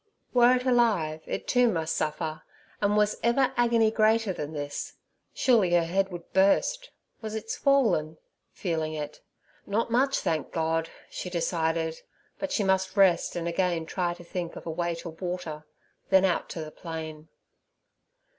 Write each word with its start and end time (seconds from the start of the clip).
Were 0.33 0.55
it 0.55 0.65
alive, 0.65 1.21
it 1.27 1.47
too 1.47 1.69
must 1.71 1.95
suffer, 1.95 2.41
and 2.81 2.97
was 2.97 3.19
ever 3.21 3.53
agony 3.55 3.91
greater 3.91 4.33
than 4.33 4.51
this? 4.51 4.93
Surely 5.31 5.73
her 5.75 5.83
head 5.83 6.09
would 6.09 6.33
burst. 6.33 6.89
Was 7.21 7.35
it 7.35 7.51
swollen?—feeling 7.51 8.95
it. 8.95 9.21
Not 9.67 9.91
much, 9.91 10.17
thank 10.17 10.51
God! 10.51 10.89
she 11.11 11.29
decided, 11.29 12.01
but 12.39 12.51
she 12.51 12.63
must 12.63 12.97
rest 12.97 13.35
and 13.35 13.47
again 13.47 13.85
try 13.85 14.15
to 14.15 14.23
think 14.23 14.55
of 14.55 14.65
a 14.65 14.71
way 14.71 14.95
to 14.95 15.09
water—then 15.09 16.25
out 16.25 16.49
to 16.49 16.63
the 16.65 16.71
plain. 16.71 17.27